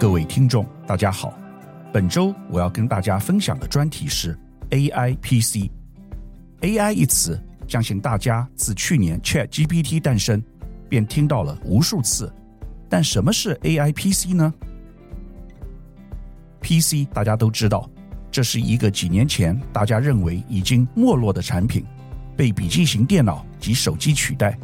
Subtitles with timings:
[0.00, 1.38] 各位听众，大家好。
[1.92, 4.34] 本周我要跟大家分享的专题是
[4.70, 5.70] AI PC。
[6.62, 7.38] AI 一词，
[7.68, 10.42] 相信大家自去年 ChatGPT 诞生
[10.88, 12.32] 便听到了无数次。
[12.88, 14.54] 但什么是 AI PC 呢
[16.62, 17.86] ？PC 大家都知道，
[18.30, 21.84] 这是一个几年前大家认为已经没落的产品，
[22.38, 24.58] 被笔记型电脑及手机取代。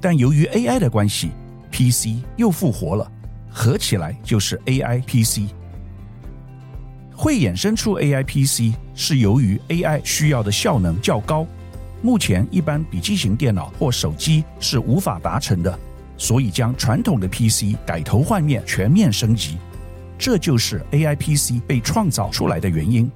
[0.00, 1.32] 但由于 AI 的关系
[1.72, 3.11] ，PC 又复活了。
[3.52, 5.52] 合起来就是 AI PC。
[7.14, 11.46] 会衍生出 AI PC 是由于 AI 需要的效能较高，
[12.00, 15.78] 目前一般笔记型电脑或手机是无法达成的，
[16.16, 19.58] 所以将传统的 PC 改头换面，全面升级，
[20.18, 23.08] 这就是 AI PC 被创造出来的原因。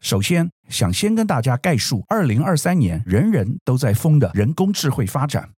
[0.00, 5.48] 首先，想先跟大家概述2023年人人都在疯的人工智慧发展。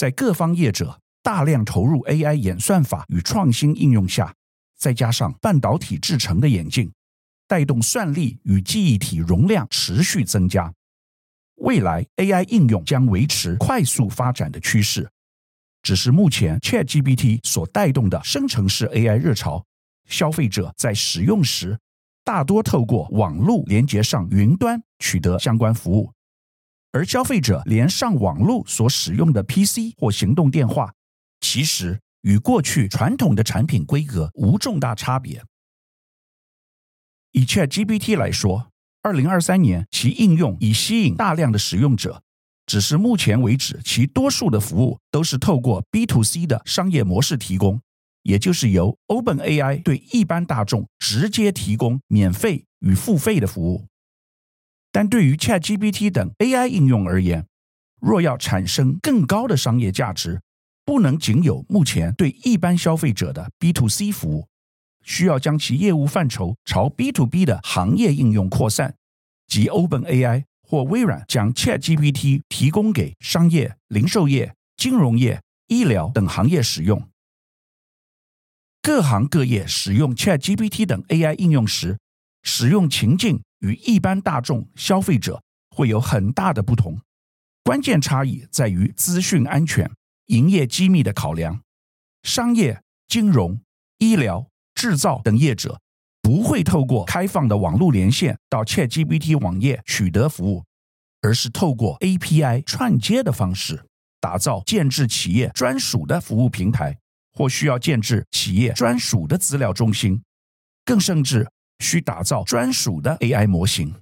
[0.00, 4.34] 在各方业者大量投入 AI 演算法与创新应用下，
[4.78, 6.90] 再加上半导体制程的演进，
[7.46, 10.72] 带动算力与记忆体容量持续增加。
[11.56, 15.06] 未来 AI 应用将维持快速发展的趋势。
[15.82, 19.62] 只是目前 ChatGPT 所带动的生成式 AI 热潮，
[20.08, 21.78] 消费者在使用时
[22.24, 26.10] 大多透过网络连接上云端取得相关服务。
[26.92, 30.92] 而消费者连上网络所使用的 PC 或行动电话，
[31.40, 35.44] 其实与过去传统的产品规格无重大差别。
[37.32, 38.70] 以 ChatGPT 来说，
[39.02, 42.22] 二零二三年其应用已吸引大量的使用者，
[42.66, 47.80] 只是目前为止，其多数的服务都是透过 B to C 的商业模式提供，
[48.24, 53.86] 也就是由 OpenAI 对一般大众直接提供免费与付费的服务。
[54.92, 57.46] 但对于 ChatGPT 等 AI 应用而言，
[58.00, 60.40] 若要产生更高的商业价值，
[60.84, 64.48] 不能仅有目前对一般消费者的 B to C 服务，
[65.04, 68.96] 需要将其业务范畴朝 B to B 的行业应用扩散，
[69.46, 77.08] 即 OpenAI 或微软将 ChatGPT 提供给商业、零售业、金融业、医疗等行业使用。
[78.82, 81.98] 各行各业使用 ChatGPT 等 AI 应用时，
[82.42, 83.42] 使用情境。
[83.60, 87.00] 与一般大众消费者会有很大的不同，
[87.64, 89.90] 关键差异在于资讯安全、
[90.26, 91.60] 营业机密的考量。
[92.22, 93.60] 商业、金融、
[93.98, 95.80] 医疗、制造等业者
[96.20, 100.64] 不会透过开放的网络连线到 ChatGPT 网页取得服务，
[101.22, 103.86] 而是透过 API 串接的方式
[104.20, 106.98] 打造建制企业专属的服务平台，
[107.32, 110.22] 或需要建制企业专属的资料中心，
[110.84, 111.50] 更甚至。
[111.80, 113.94] 需打造专属的 AI 模型，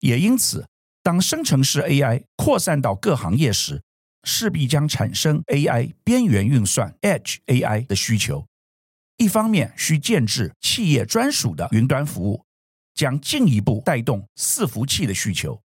[0.00, 0.66] 也因此，
[1.02, 3.82] 当生成式 AI 扩散到各行业时，
[4.24, 8.46] 势必将产生 AI 边缘运算 （Edge AI） 的需求。
[9.18, 12.44] 一方面需建置企业专属的云端服务，
[12.94, 15.60] 将进一步带动伺服器的需求；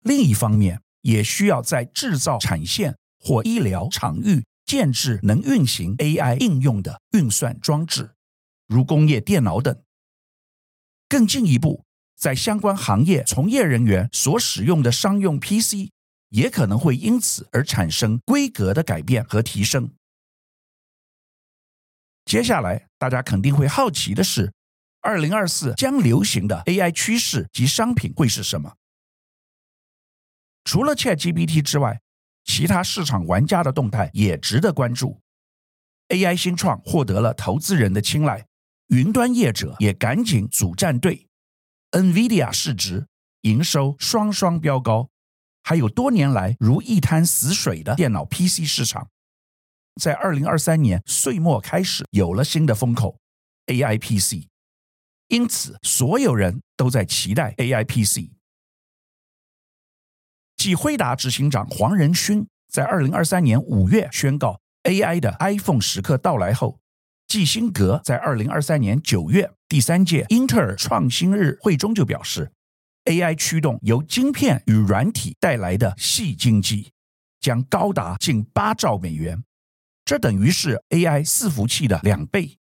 [0.00, 8.15] 另一方面，也需要在制造产线或医疗场域建置能运行 AI 应用的运算装置。
[8.66, 9.82] 如工业电脑等，
[11.08, 11.84] 更进一步，
[12.16, 15.90] 在相关行业从业人员所使用的商用 PC，
[16.30, 19.90] 也可能会因此而产生规格的改变和提升。
[22.24, 24.52] 接下来，大家肯定会好奇的是，
[25.00, 28.74] 二零二四将流行的 AI 趋势及商品会是什么？
[30.64, 32.00] 除了 ChatGPT 之外，
[32.42, 35.20] 其他市场玩家的动态也值得关注。
[36.08, 38.46] AI 新创获得了投资人的青睐。
[38.88, 41.26] 云端业者也赶紧组战队
[41.90, 43.08] ，NVIDIA 市值、
[43.40, 45.10] 营收双双飙高，
[45.64, 49.10] 还有多年来如一潭死水的电脑 PC 市场，
[50.00, 53.18] 在二零二三年岁末开始有了新的风口
[53.66, 54.46] ，AI PC。
[55.28, 58.30] 因此，所有人都在期待 AI PC。
[60.56, 66.78] 继辉达执行长黄仁勋在二零二三年五月宣告 AI 的 iPhone 时刻到来后。
[67.26, 72.52] 基辛格在二零二三年九月第三届英特尔创新日会中就表示
[73.04, 76.92] ，AI 驱动由晶片与软体带来的细经济
[77.40, 79.42] 将高达近八兆美元，
[80.04, 82.56] 这等于是 AI 伺服器的两倍。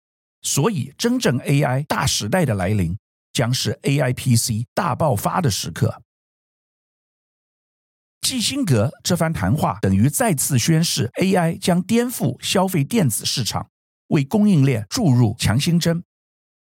[0.44, 2.96] 所以，真正 AI 大时代的来临，
[3.34, 6.04] 将是 AI PC 大爆发的时刻。
[8.22, 13.71] 基辛格这番谈话等于再次宣示，AI 将颠覆消费电子市场。
[14.12, 16.04] 为供应链注入强心针，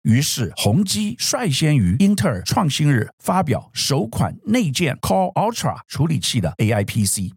[0.03, 7.35] 于是宏基率先于英特尔创新日发表首款内建 Core Ultra 处理器的 AI PC，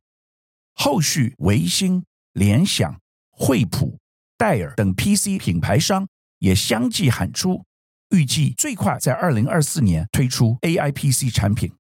[0.75, 2.99] 后续维星、联想、
[3.31, 3.97] 惠普、
[4.37, 6.07] 戴尔等 PC 品牌商
[6.37, 7.65] 也相继喊出，
[8.11, 11.73] 预计最快在二零二四年推出 AI PC 产品。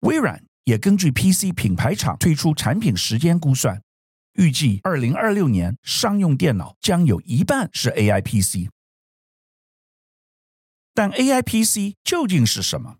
[0.00, 3.82] 微软也根据 PC 品牌厂推出产品时间估算，
[4.34, 8.70] 预计二零二六年商用电脑将有一半是 AI PC。
[10.94, 12.98] 但 AI PC 究竟是什么？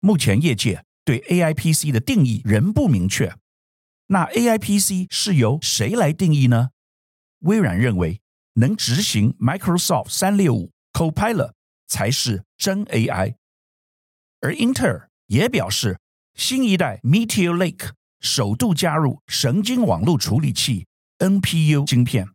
[0.00, 3.36] 目前业界对 AI PC 的定义仍不明确。
[4.06, 6.70] 那 AI PC 是由谁来定义呢？
[7.40, 8.20] 微软认为，
[8.54, 11.52] 能执行 Microsoft 三六五 Copilot
[11.86, 13.36] 才是真 AI。
[14.40, 15.98] 而英特尔也表示，
[16.34, 17.90] 新一代 Meteor Lake
[18.20, 20.86] 首度加入神经网络处理器
[21.18, 22.28] NPU 晶片，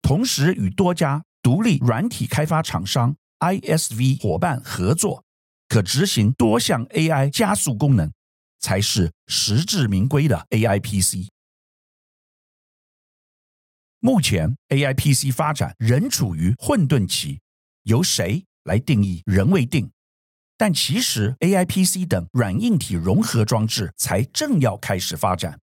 [0.00, 5.24] 同时与多家独立软体开发厂商 ISV 伙伴合作。
[5.68, 8.12] 可执行多项 AI 加速功能，
[8.60, 11.30] 才是实至名归的 AI PC。
[13.98, 17.40] 目前 AI PC 发展仍处于混沌期，
[17.84, 19.90] 由谁来定义仍未定。
[20.62, 25.58] 但其实 AI PC 等软硬体融合装置才正要开始发展。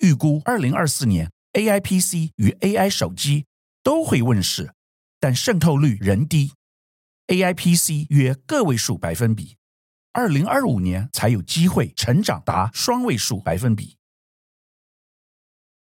[0.00, 3.46] 预估二零二四年 AI PC 与 AI 手机
[3.82, 4.74] 都会问世，
[5.18, 6.52] 但渗透率仍低。
[7.28, 9.56] AI PC 约个位数百分比，
[10.12, 13.96] 二零二五年才有机会成长达双位数百分比。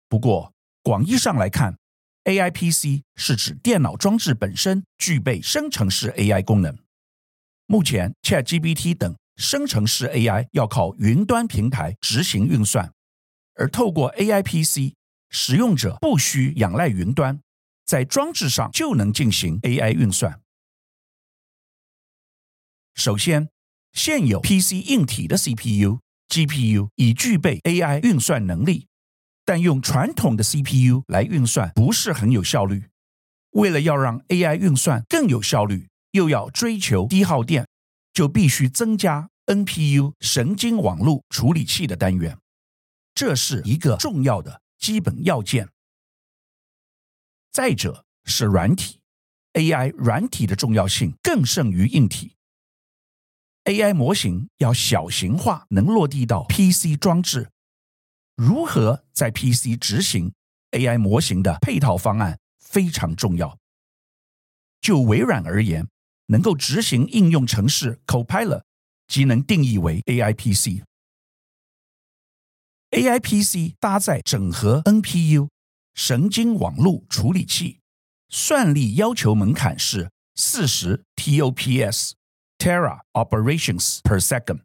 [0.09, 1.77] 不过，广义上来看
[2.25, 6.80] ，AI PC 是指电脑装置本身具备生成式 AI 功能。
[7.71, 12.93] 目前，ChatGPT 等生成式 AI 要靠云端平台执行运算，
[13.55, 14.97] 而透过 AI PC，
[15.29, 17.41] 使用者不需仰赖云端，
[17.87, 20.41] 在装置上就能进行 AI 运算。
[22.97, 23.49] 首先，
[23.93, 28.89] 现有 PC 硬体的 CPU、GPU 已具备 AI 运算能力，
[29.45, 32.87] 但用传统的 CPU 来运算不是很有效率。
[33.51, 37.67] 为了要让 AI 运算更有效率，又要追求低耗电，
[38.13, 42.39] 就必须增加 NPU 神经网络处理器的单元，
[43.15, 45.69] 这是一个重要的基本要件。
[47.53, 49.01] 再者是软体
[49.55, 52.37] ，AI 软体的重要性更胜于硬体。
[53.65, 57.51] AI 模型要小型化，能落地到 PC 装置。
[58.37, 60.33] 如何在 PC 执行
[60.71, 63.59] AI 模型的配套方案非常重要。
[64.81, 65.87] 就微软而言，
[66.31, 68.63] 能够执行应用程式 Copilot，
[69.07, 70.83] 即能定义为 AI PC。
[72.91, 75.49] AI PC 搭载整合 NPU
[75.95, 77.81] 神经网络处理器，
[78.29, 82.13] 算力要求门槛是四十 TOPS。
[82.59, 84.61] Tera operations per second，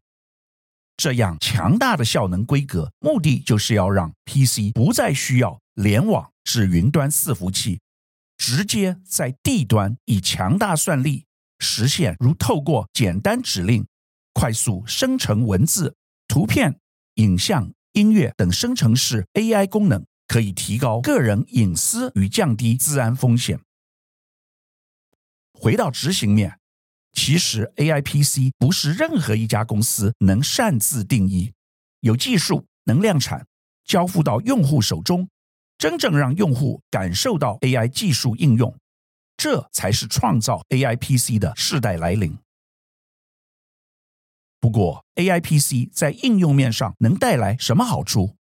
[0.98, 7.80] 这样强大的效能规格，目的就是要让 PC 不再需要联网至云端伺服器，
[8.38, 11.25] 直接在地端以强大算力
[11.60, 13.86] 实现，如透过简单指令
[14.34, 15.96] 快速生成文字、
[16.28, 16.80] 图片、
[17.16, 23.60] 影像、音乐等生成式 AI 功能，可以提高个人隐私与降低治安风险。
[25.54, 26.60] 回到执行面。
[27.14, 31.54] 其实，AI PC 不是任何一家公司能擅自定义，
[32.02, 33.48] 有技术能量产，
[33.86, 35.30] 交付到用户手中，
[35.78, 38.78] 真正让用户感受到 AI 技术应用，
[39.38, 42.38] 这才是创造 AI PC 的时代来临。
[44.60, 48.36] 不过，AI PC 在应用面上能带来什么好处？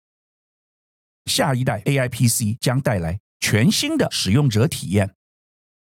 [1.26, 5.14] 下一代 AI PC 将带来全新的使用者体验。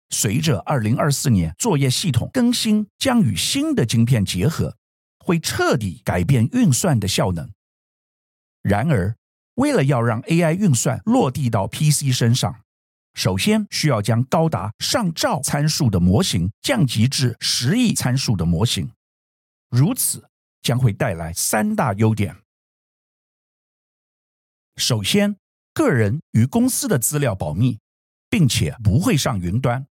[0.10, 4.78] 随着二零二四年作业系统更新，将与新的晶片结合，
[5.20, 7.52] 会彻底改变运算的效能。
[8.62, 9.16] 然而，
[9.56, 12.64] 为了要让 AI 运算落地到 PC 身上，
[13.14, 18.92] 首先需要将高达上兆参数的模型降级至十亿参数的模型。
[19.70, 20.28] 如此
[20.62, 22.36] 将会带来三大优点：
[24.76, 25.36] 首先，
[25.74, 27.80] 个人与公司的资料保密，
[28.30, 29.86] 并且不会上云端。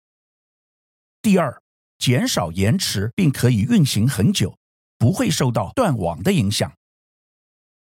[1.20, 1.62] 第二，
[1.98, 4.58] 减少延迟，并可以运行很久，
[4.98, 6.72] 不会受到断网的影响。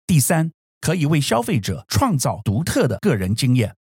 [0.08, 3.76] 第三，可以为消费者创造独特的个人经验。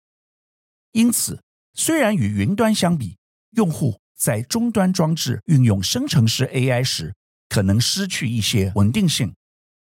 [0.94, 3.18] 因此，虽然与云端相比，
[3.52, 7.14] 用户在终端装置运用生成式 AI 时
[7.50, 9.36] 可能失去一些稳定性，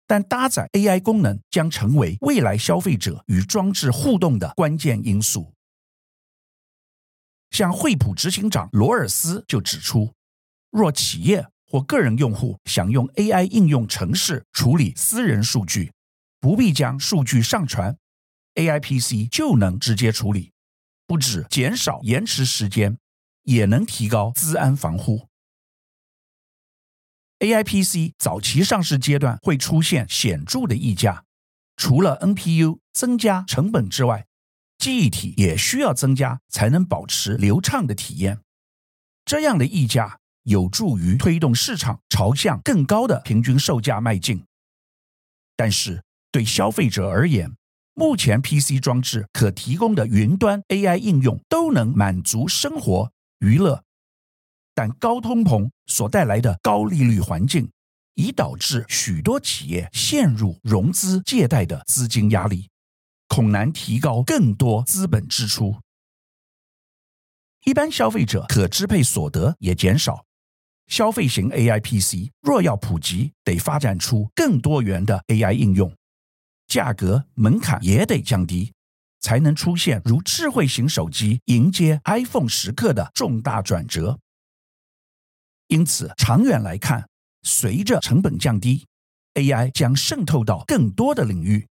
[0.07, 5.53] 但搭载 AI 功能将成为未来消费者与装置互动的关键因素。
[7.51, 10.15] 像惠普执行长罗尔斯就指出，
[10.71, 15.93] 若企业或个人用户想用 AI 应用程式处理私人数据，
[16.39, 17.99] 不必将数据上传
[18.55, 20.52] ，AI PC 就能直接处理，
[21.13, 22.97] 不止减少延迟时间，
[23.43, 25.29] 也能提高资安防护。
[27.41, 31.27] AI PC 早期上市阶段会出现显著的溢价，
[31.77, 34.27] 除了 NPU 增加成本之外，
[34.79, 38.41] 记忆体也需要增加才能保持流畅的体验。
[39.27, 44.47] 这样的溢价有助于推动市场朝向更高的平均售价迈进。
[45.57, 47.55] 但是对消费者而言，
[47.95, 53.85] 目前 PC 装置可提供的云端 AI 应用都能满足生活娱乐。
[54.75, 57.71] 但高通膨所带来的高利率环境，
[58.15, 62.71] 已导致许多企业陷入融资借贷的资金压力，
[63.29, 65.77] 恐难提高更多资本支出。
[67.65, 70.25] 一般消费者可支配所得也减少，
[70.87, 75.95] 消费型 AI PC 若要普及，得发展出更多元的 AI 应用，
[76.73, 78.73] 价格门槛也得降低，
[79.21, 84.19] 才能出现如智慧型手机迎接 iPhone 时刻的重大转折。
[85.67, 87.07] 因此，长远来看，
[87.43, 88.87] 随着成本降低
[89.35, 91.69] ，AI 将渗透到更多的领域，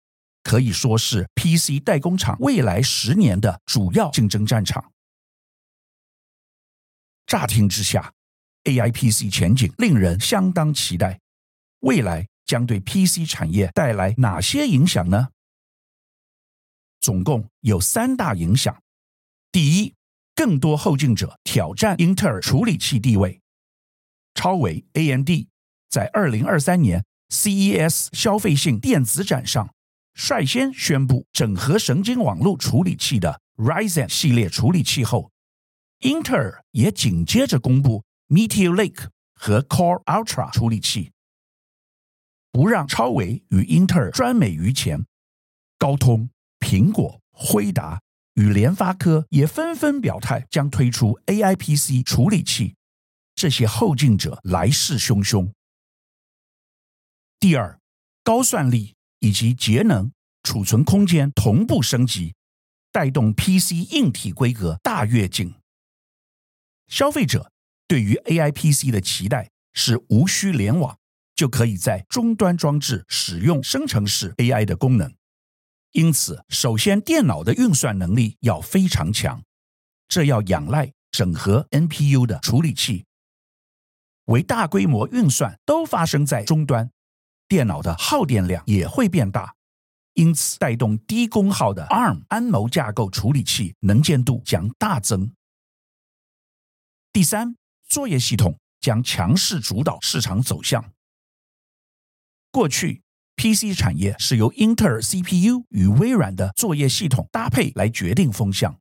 [0.45, 4.93] 可以说是 PC 代工厂未来十年的主要竞争战场。
[7.27, 8.13] 乍听之下
[8.63, 11.19] ，AI PC 前景令人相当期待。
[11.81, 15.29] 未来将对 PC 产业带来哪些影响呢？
[17.01, 18.83] 总共有三大影响：
[19.53, 19.95] 第一，
[20.35, 23.41] 更多后进者挑战英特尔处理器地位。
[24.35, 25.31] 超微 AMD
[25.89, 29.73] 在二零二三年 CES 消费性电子展上
[30.15, 35.31] 率先宣布整合神经网络处理器的 Ryzen 系列处理器后，
[36.01, 41.13] 英特尔也紧接着公布 Meteor Lake 和 Core Ultra 处理器，
[42.55, 45.05] 不让超微与英特尔专美于前。
[45.77, 46.31] 高通、
[46.61, 48.01] 苹果、辉达
[48.35, 52.77] 与联发科也纷纷表态将推出 AI PC 处理器。
[53.35, 55.51] 这些后进者来势汹汹。
[57.41, 57.81] 第二，
[58.23, 60.13] 高算力以及节能、
[60.45, 62.37] 储存空间同步升级，
[62.93, 65.53] 带动 PC 硬体规格大跃进。
[66.87, 67.51] 消费者
[67.89, 70.97] 对于 AI PC 的期待是无需联网
[71.35, 75.15] 就可以在终端装置使用生成式 AI 的功能。
[75.93, 79.43] 因此，首先电脑的运算能力要非常强，
[80.09, 83.05] 这要仰赖整合 NPU 的处理器。
[84.25, 86.91] 为大规模运算都发生在终端，
[87.47, 89.55] 电脑的耗电量也会变大，
[90.15, 95.33] 因此带动低功耗的 ARM 安谋架构处理器能见度将大增。
[97.13, 97.55] 第三，
[97.87, 100.94] 作业系统将强势主导市场走向。
[102.55, 103.03] 过去
[103.35, 108.79] ，PC 产业是由英特尔 CPU 与微软的作业系统搭配来决定风向。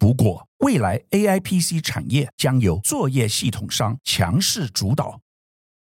[0.00, 5.20] 不过，未来 AI PC 产业将由作业系统商强势主导，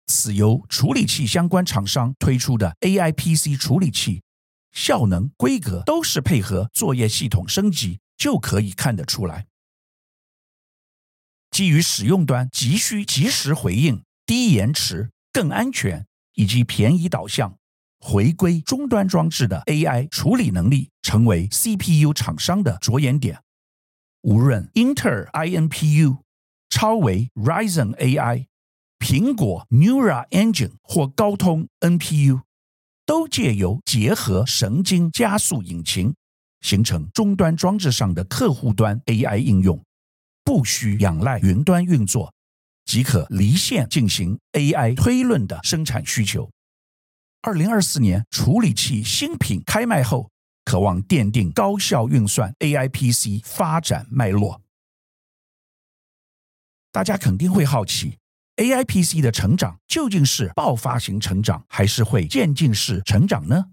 [0.06, 4.22] 此由处理器相关厂商推出的 AI PC 处理器，
[4.70, 9.48] 效能、规格都是配合作业系统升级就可以看得出来。
[11.50, 17.56] 基于使用端急需及时回应、低延迟、更安全以及便宜导向，
[18.00, 23.40] 回归终端装置的 AI 处理能力，成为 CPU 厂商的着眼点。
[24.22, 26.18] 无论英特尔 INPU、
[26.70, 28.46] 超微 Ryzen AI、
[28.98, 32.40] 苹果 Neural Engine 或高通 NPU，
[33.04, 36.14] 都借由结合神经加速引擎，
[36.62, 39.84] 形成终端装置上的客户端 AI 应用，
[40.42, 42.32] 不需仰赖云端运作，
[42.84, 46.50] 即可离线进行 AI 推论的生产需求。
[47.42, 50.30] 二零二四年处理器新品开卖后，
[50.64, 54.62] 渴望奠定高效运算 AI PC 发展脉络。
[56.90, 58.18] 大家肯定会好奇
[58.56, 63.66] ，AI PC 的成长究竟是爆发型成长，还是会渐进式成长呢？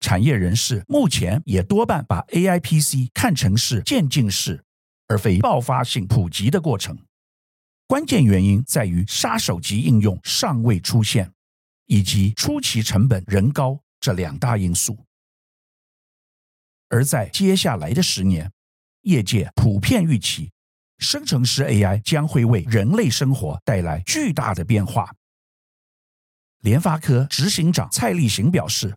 [0.00, 4.64] 产业人士目前也多半把 AI PC 看成是渐进式，
[5.08, 6.98] 而非爆发性普及的过程。
[7.92, 11.30] 关键原因在于杀手级应用尚未出现，
[11.84, 15.04] 以及初期成本仍高这两大因素。
[16.88, 18.50] 而在接下来的十年，
[19.02, 20.50] 业界普遍预期，
[21.00, 25.14] 生成式 AI 将会为人类生活带来巨大的变化。
[26.60, 28.96] 联发科执行长蔡力行表示：“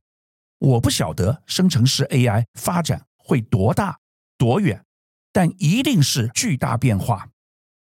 [0.58, 4.00] 我不晓得生成式 AI 发展会多大
[4.38, 4.86] 多远，
[5.34, 7.30] 但一定是巨大变化。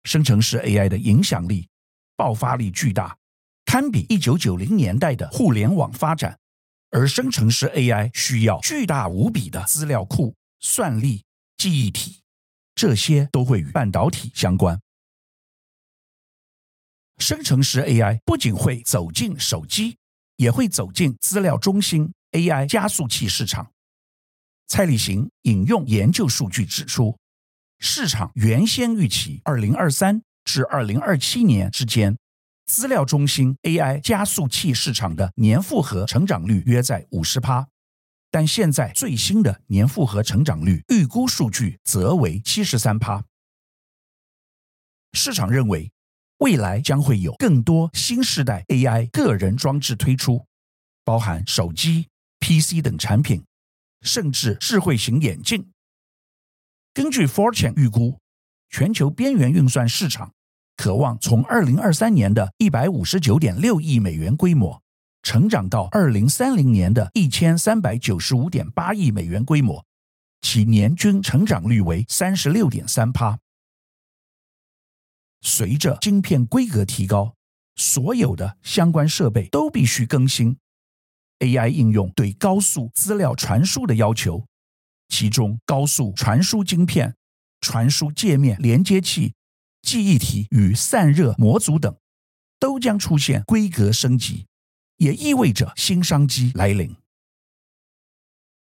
[0.06, 1.68] 生成式 AI 的影响力、
[2.16, 3.18] 爆发力巨大，
[3.64, 6.38] 堪比一九九零年代的互联网发展。”
[6.90, 11.24] 而生成式 AI 需要巨大无比的资料库、算力、
[11.56, 12.22] 记忆体，
[12.76, 14.80] 这些都会与半导体相关。
[17.18, 19.98] 生成式 AI 不仅会走进手机，
[20.36, 23.72] 也会走进资料中心 AI 加速器市场。
[24.68, 27.18] 蔡立行引用研究数据指出，
[27.78, 32.16] 市场原先预期二零二三至二零二七年之间，
[32.64, 37.68] 资料中心 AI 加速器市场的年复合成长率约在五十趴，
[38.30, 43.24] 但现在最新的年复合成长率预估数据则为七十三趴。
[45.12, 45.92] 市场认为，
[46.38, 50.46] 未来将会有更多新世代 AI 个人装置推出，
[51.04, 52.08] 包含手机、
[52.40, 53.44] PC 等产品，
[54.02, 55.70] 甚至智慧型眼镜。
[56.96, 58.18] 根据 Fortune 预估，
[58.70, 60.32] 全球边缘运算市场
[60.78, 64.80] 可望从二零二三年的一百五十九点六亿美元规模，
[65.22, 69.84] 成长到二零三零年的一千三百九十五点八亿美元规模，
[70.40, 73.38] 其年均成长率为三十六点三趴。
[75.42, 77.34] 随着晶片规格提高，
[77.74, 80.56] 所有的相关设备都必须更新。
[81.40, 84.46] AI 应用对高速资料传输的要求，
[85.08, 87.16] 其中高速传输晶片、
[87.60, 89.34] 传输界面连接器、
[89.82, 91.96] 记忆体与散热模组等，
[92.58, 94.46] 都将出现规格升级，
[94.96, 96.96] 也意味着新商机来临。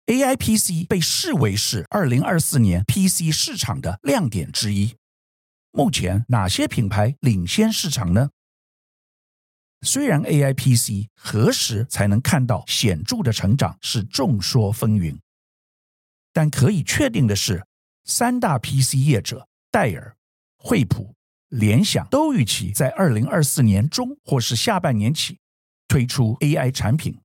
[0.06, 4.96] AI PC 被视为是二零二四年 PC 市场的亮点之一。
[5.70, 8.30] 目前哪些品牌领先市场呢？
[9.82, 15.18] 虽然 AI PC 何时才能看到显著的成长是众说纷纭，
[16.38, 17.66] 但可以确定的是，
[18.04, 20.16] 三大 PC 业者戴尔、
[20.56, 21.16] 惠普、
[21.48, 25.40] 联想都预期在二零二四年中或是下半年起
[25.88, 27.20] 推出 AI 产品。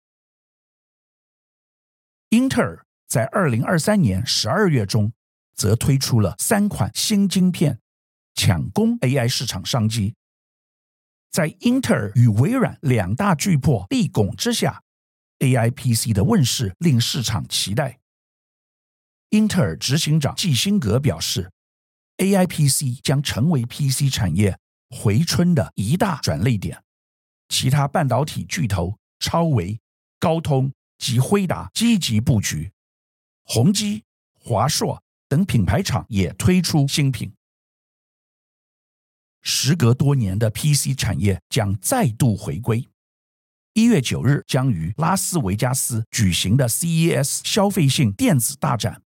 [2.30, 5.14] 英特尔在二零二三年十二月中
[5.54, 7.78] 则推出了三款新晶片。
[8.34, 10.16] 抢攻 AI 市场商机，
[11.30, 14.82] 在英特尔与微软两大巨擘力拱之下
[15.38, 18.00] ，AI PC 的问世令市场期待。
[19.34, 21.52] 英特尔执行长季辛格表示
[22.18, 24.60] ，AI PC 将成为 PC 产业
[24.92, 26.84] 回春的一大转捩点。
[27.50, 29.80] 其他半导体巨头超维、
[30.20, 32.72] 高通及辉达积极布局，
[33.44, 34.04] 宏基、
[34.36, 37.34] 华硕等品牌厂也推出新品。
[39.42, 42.88] 时隔多年的 PC 产业将再度回归。
[43.74, 49.02] 一月九日将于拉斯维加斯举行的 CES 消费性电子大展，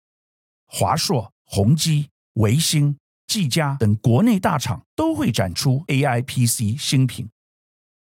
[0.77, 7.29] 华硕、宏基、微星、技嘉等国内大厂都会展出 AI PC 新品。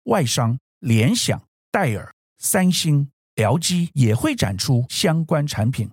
[0.06, 5.92] 外商联想、戴尔、三星、LG 也会展出相关产品。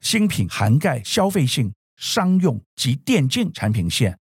[0.00, 4.18] 新品涵盖消费性、商用及电竞产品线。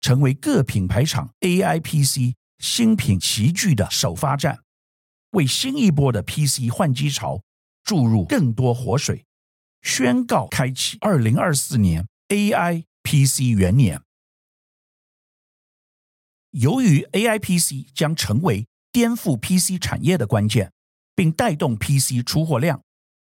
[0.00, 4.60] 成为各品牌厂 AI PC 新品齐聚的首发站，
[5.30, 7.42] 为新一波的 PC 换机潮
[7.82, 9.24] 注入更多活水，
[9.82, 14.00] 宣告开启二零二四年 AI PC 元年。
[16.50, 20.72] 由于 AI PC 将成为颠覆 PC 产业的关键，
[21.14, 22.82] 并带动 PC 出货量，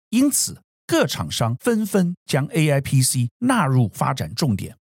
[0.09, 4.77] 因此各厂商纷纷将 AI PC 纳入发展重点。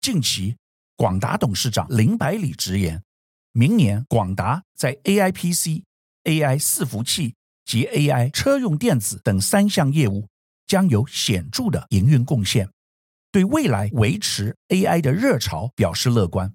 [0.00, 0.56] 近期，
[0.96, 3.02] 广达董事长林百里直言，
[3.52, 5.84] 明年广达在 AI PC、
[6.24, 7.34] AI 伺服器
[7.70, 10.26] 及 AI 车用电子等三项业务
[10.66, 12.68] 将有显著的营运贡献，
[13.30, 16.52] 对未来维持 AI 的热潮表示乐观，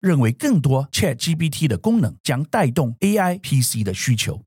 [0.00, 4.42] 认为更多 ChatGPT 的功能将带动 AI PC 的需求。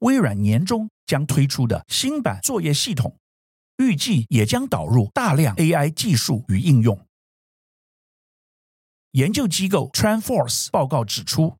[0.00, 3.16] 微软年终将推出的新版作业系统。
[3.76, 7.06] 预计也将导入大量 AI 技术与应用。
[9.12, 11.56] 研究机构 Transforce 报告指出，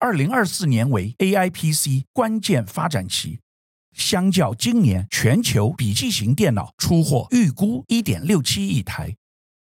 [0.00, 3.40] 二零二四年为 AI PC 关键发展期，
[3.92, 9.14] 相较今年全球笔记型电脑出货预估一点六七亿台，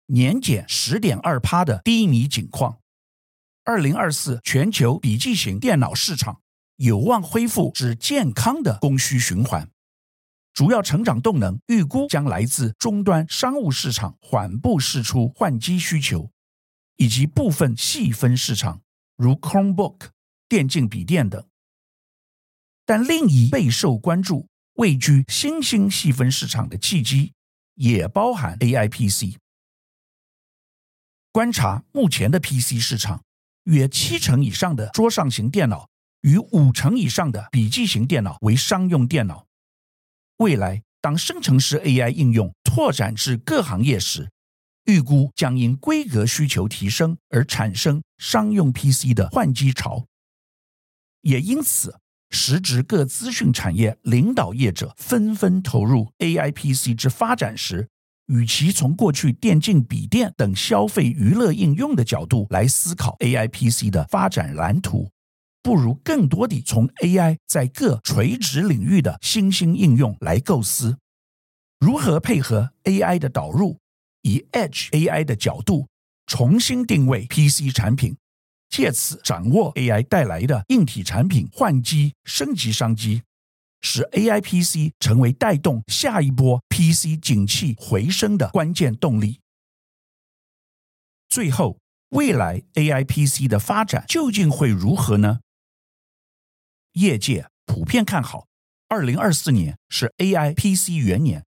[0.09, 2.81] 年减十点二趴的低迷景况，
[3.65, 6.43] 二零二四全球笔记型电脑市场
[6.77, 9.71] 有望恢复至健康的供需循环。
[10.53, 16.31] 主要成长动能预估将来自终端商务市场缓步释出换机需求，
[16.99, 18.83] 以及部分细分市场，
[19.17, 20.11] 如 Chromebook、
[20.49, 21.47] 电竞笔电等。
[22.85, 27.33] 但另一备受关注、位居新兴细分市场的契机，
[27.75, 29.39] 也包含 AI PC。
[31.33, 33.23] 观察目前的 PC 市场，
[33.65, 35.89] 约七成以上的桌上型电脑
[36.23, 39.47] 与五成以上的笔记型电脑为商用电脑。
[40.39, 44.31] 未来，当生成式 AI 应用拓展至各行业时，
[44.85, 50.07] 预估将因规格需求提升而产生商用 PC 的换机潮。
[51.27, 51.99] 也因此，
[52.31, 57.89] 时值各资讯产业领导业者纷纷投入 AI PC 之发展时，
[58.27, 65.11] 与其从过去电竞、笔电等消费娱乐应用的角度来思考 AI PC 的发展蓝图，
[65.65, 70.97] 不如更多地从 AI 在各垂直领域的新兴应用来构思，
[71.81, 73.81] 如何配合 AI 的导入，
[74.23, 75.89] 以 Edge AI 的角度
[76.29, 78.17] 重新定位 PC 产品，
[78.69, 83.23] 借此掌握 AI 带来的硬体产品换机升级商机。
[83.83, 89.41] 使 AI PC 成为带动下一波 PC 景气回升的关键动力。
[91.29, 95.41] 最后，未来 AI PC 的发展究竟会如何呢？
[96.93, 98.49] 业界普遍看好，
[98.89, 101.45] 二零二四年是 AI PC 元年，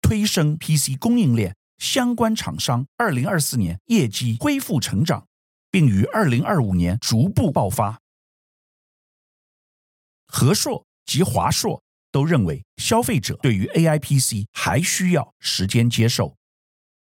[0.00, 5.26] 推升 PC 供应链相关厂商二零二四年业绩恢复成长，
[5.72, 8.00] 并于二零二五年逐步爆发。
[10.28, 10.86] 和硕。
[11.04, 11.82] 及华硕
[12.12, 16.36] 都认为，消费者对于 AI PC 还需要时间接受。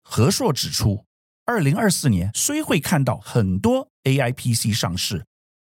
[0.03, 1.07] 和硕指出，
[1.44, 5.24] 二零二四年虽会看到很多 AI PC 上市，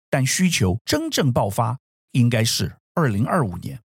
[0.09, 1.77] 但需求真正爆发
[2.11, 3.81] 应该是二零二五年。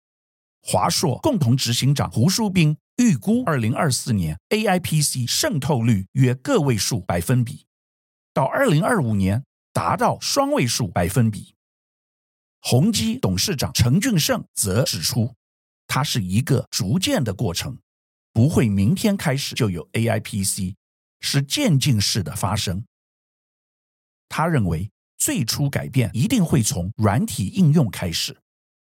[0.63, 7.65] 华硕共同执行长胡书斌预估，二零二四年 AI PC 渗透率约个位数百分比，
[8.37, 11.55] 到二零二五年达到双位数百分比。
[12.61, 15.35] 宏基董事长陈俊盛则指出，
[15.87, 17.79] 它是一个逐渐的过程，
[18.35, 20.77] 不会明天开始就有 AI PC，
[21.21, 22.85] 是渐进式的发生。
[24.29, 28.37] 他认为，最初改变一定会从软体应用开始，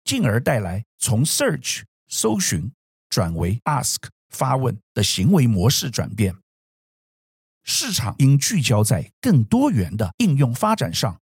[0.04, 2.70] 进而带来从 Search 搜寻
[3.08, 6.36] 转为 Ask 发问的行为模式转变。
[7.72, 11.22] 市场应聚焦在更多元的应用发展上。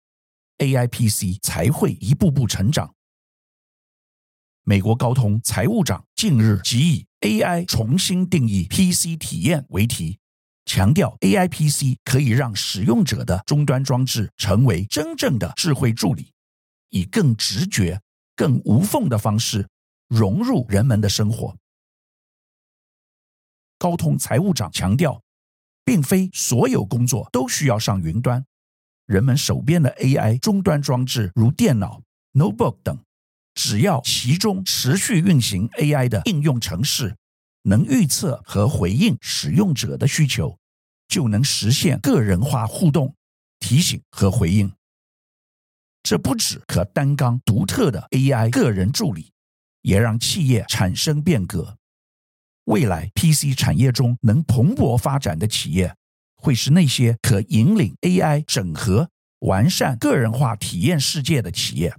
[0.58, 2.92] AI PC 才会一步步成长。
[4.64, 10.18] 美国高通财务长近日即以 “AI 重新定义 PC 体验”为题，
[10.64, 16.32] 强调 AI PC 可以让使用者的终端装置成为真正的智慧助理，
[16.90, 18.02] 以更直觉、
[18.34, 19.68] 更无缝的方式
[20.08, 21.56] 融入人们的生活。
[23.78, 25.21] 高通财务长强调，
[25.84, 28.44] 并非所有工作都需要上云端。
[29.06, 32.98] 人们手边的 AI 终端装置，如电脑、notebook 等，
[33.54, 37.16] 只要其中持续运行 AI 的应用程式，
[37.62, 40.58] 能预测和回应使用者的需求，
[41.08, 43.14] 就能实现个人化互动、
[43.58, 44.72] 提醒和回应。
[46.02, 49.32] 这不止可担纲独特的 AI 个人助理，
[49.82, 51.76] 也让企业产生变革。
[52.64, 55.94] 未来 PC 产业中能蓬勃发展的企业，
[56.36, 59.08] 会是那些可引领 AI 整合、
[59.40, 61.92] 完善个人化体验世界的企业。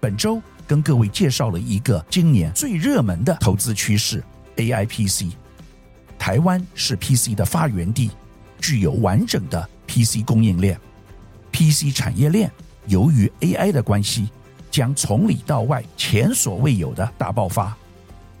[0.00, 4.24] 本周跟各位介绍了一个今年最热门的投资趋势
[4.56, 5.36] ——AI PC。
[6.18, 8.10] 台湾是 PC 的发源地，
[8.60, 10.80] 具有完整的 PC 供应链。
[11.52, 12.50] PC 产业链
[12.86, 14.30] 由于 AI 的关系，
[14.70, 17.76] 将从里到外前所未有的大爆发。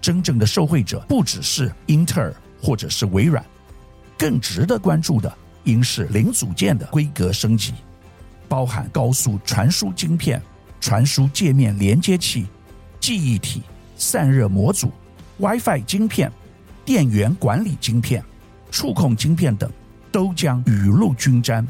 [0.02, 3.42] 真正的受惠者不只是英特尔或者是微软。
[4.18, 5.32] 更值得关注的，
[5.64, 7.72] 应是零组件的规格升级，
[8.48, 10.42] 包含高速传输晶片、
[10.80, 12.46] 传输界面连接器、
[13.00, 13.62] 记忆体、
[13.96, 14.92] 散热模组、
[15.38, 16.30] WiFi 晶片、
[16.84, 18.22] 电源管理晶片、
[18.70, 19.70] 触控晶片等，
[20.12, 21.66] 都将雨露均沾。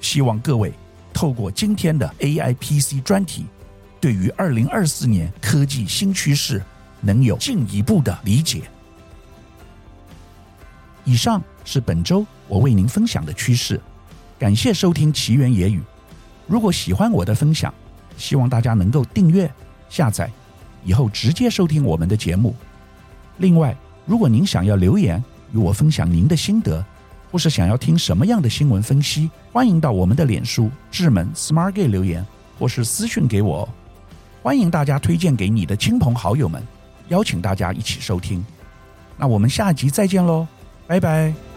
[0.00, 0.72] 希望各位
[1.12, 3.46] 透过今天的 AI PC 专题，
[4.00, 6.60] 对于二零二四年科技新趋势
[7.04, 8.62] 能有进一步的理解。
[11.04, 13.78] 以上是本周我为您分享的趋势，
[14.38, 15.82] 感谢收听奇缘野语。
[16.46, 17.72] 如果喜欢我的分享，
[18.16, 19.50] 希望大家能够订阅、
[19.88, 20.30] 下载，
[20.82, 22.54] 以后直接收听我们的节目。
[23.38, 26.84] 另外，如果您想要留言与我分享您的心得，
[27.30, 32.24] 或是想要听什么样的新闻分析，欢迎到我们的脸书智门 SmartGate 留言，
[32.58, 33.68] 或是私讯给我。
[34.42, 36.62] 欢迎大家推荐给你的亲朋好友们，
[37.14, 38.44] 邀请大家一起收听。
[39.16, 40.46] 那我们下集再见喽。
[40.88, 41.53] 拜拜。